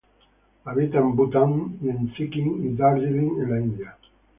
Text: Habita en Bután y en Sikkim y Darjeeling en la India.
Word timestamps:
Habita 0.65 0.97
en 0.97 1.15
Bután 1.15 1.77
y 1.83 1.89
en 1.89 2.11
Sikkim 2.15 2.65
y 2.65 2.75
Darjeeling 2.75 3.39
en 3.43 3.49
la 3.51 3.59
India. 3.59 3.97